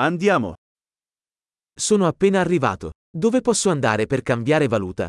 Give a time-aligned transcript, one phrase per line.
[0.00, 0.54] Andiamo.
[1.74, 2.92] Sono appena arrivato.
[3.10, 5.08] Dove posso andare per cambiare valuta?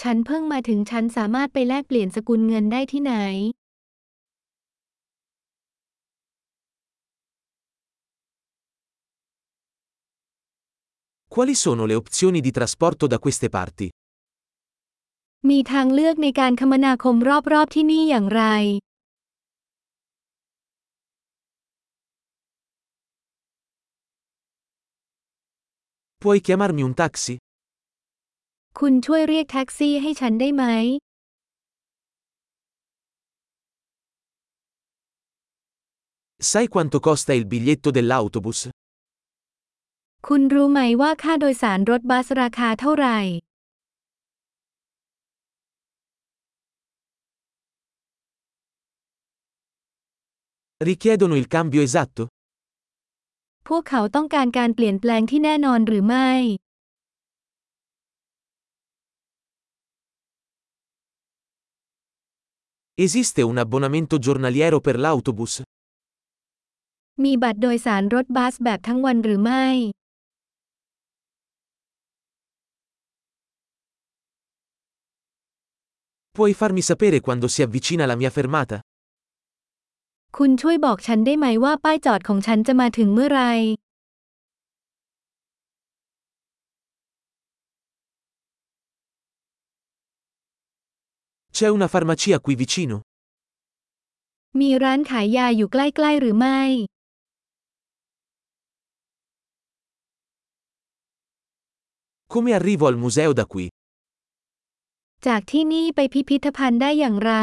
[0.00, 3.14] ฉันเพิ่งมาถึงฉันสามารถไปแลกเปลี่ยนสกุลเงินได้ที่ไหน
[11.34, 13.86] Quali sono le opzioni di trasporto da queste parti?
[15.50, 17.16] มีทางเลือกในการคมนาคม
[17.52, 18.44] รอบๆที่นี่อย่างไร
[26.22, 27.34] Puoi chiamarmi un taxi?
[28.78, 30.64] คุณช่วยเรียกแท็กซี่ให้ฉันได้ไหม
[36.50, 38.58] Sai quanto costa il biglietto dell'autobus?
[40.26, 43.18] คุณรู้ไหมว่าค่าโดยสารรถบัสราคาเท่าไหร่
[50.88, 52.22] Richiedono il cambio esatto?
[53.67, 56.29] พวกเขาต้องการการเปลี่ยนแปลงที่แน่นอนหรือไม่
[63.05, 65.53] Esiste un abbonamento giornaliero per l'autobus?
[67.23, 69.67] มีบัตรโดยสารรถบัสแบบทั้งวันหรือไม่
[76.35, 78.77] Puoi farmi sapere quando si avvicina la mia fermata?
[80.38, 83.42] คุณช่วยบอกฉันได้ไหมว่าป้ายจอดของฉันจะมาถึงเมื่อไหร
[91.56, 92.96] C'è una farmacia qui vicino?
[94.60, 96.60] มีร้านขายยาอยู่ใกล้ๆหรือไม่
[102.32, 103.64] Come arrivo al museo da qui?
[105.26, 107.34] จากที่นี่ไปพิพิธภัณฑ์ได้อย่างไร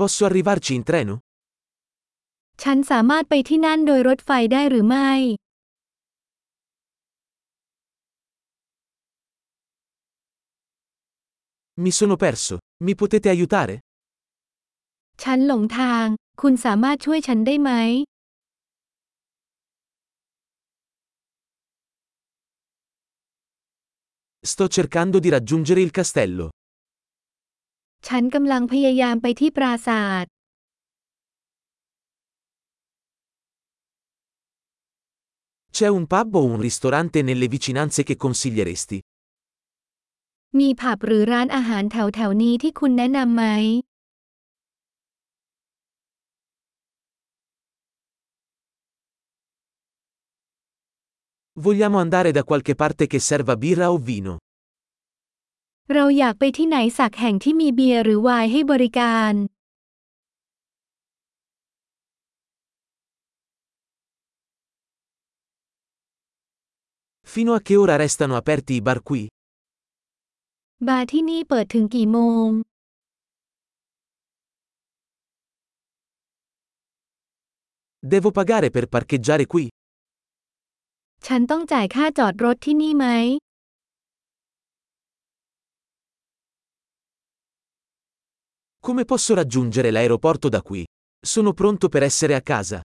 [0.00, 1.14] Posso arrivarci in treno?
[2.62, 5.10] ฉันสามารถไปที่นั่นโดยรถไฟได้หรือไม่
[11.80, 12.58] Mi sono perso.
[12.84, 13.74] Mi potete aiutare?
[15.22, 16.06] ฉันหลงทาง
[16.40, 17.70] คุณสามารถช่วยฉันได้ไหม
[24.50, 26.46] Sto cercando di raggiungere il castello.
[28.07, 30.25] ฉันกำลังพยายามไปที่ปราสาท
[35.75, 38.97] C'è un pub o un ristorante nelle vicinanze che consiglieresti?
[40.59, 43.45] มีผับหรือร้านอาหารแถวๆนี้ที่คุณแนะนำไหม
[51.63, 54.33] Vogliamo andare da qualche parte che serva birra o vino?
[55.93, 59.33] เราอยากไปที่ไหนสักแห่งที่มีเบียร์หรือไวน์ให้บริการ
[67.31, 69.21] Fino a che ora restano aperti i bar qui?
[70.87, 72.47] บาร์ที่นี่เปิดถึงกี่โมง
[78.11, 79.63] Devo pagare per parcheggiare qui?
[81.27, 83.07] ฉันต้องจ่ายค่าจอดรถที่นี่ไหม
[88.87, 90.81] Come posso raggiungere l'aeroporto da qui?
[91.19, 92.79] Sono pronto per essere a casa.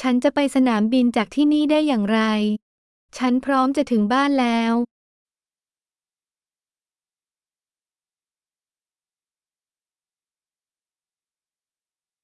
[0.00, 2.20] ฉันจะไปสนามบินจากที่นี่ได้อย่างไร
[3.16, 4.72] ฉันพร้อมจะถึงบ้านแล้ว